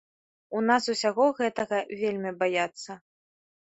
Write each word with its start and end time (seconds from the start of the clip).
У 0.59 0.61
нас 0.69 0.87
усяго 0.93 1.27
гэтага 1.41 1.77
вельмі 2.03 2.31
баяцца. 2.43 2.91